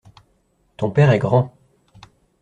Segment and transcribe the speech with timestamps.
[0.77, 1.55] Ton père est grand.